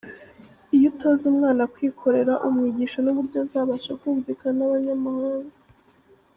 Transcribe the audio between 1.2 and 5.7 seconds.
umwana kwikorera umwigisha n’uburyo azabasha kumvikana n’abanyamahanga”.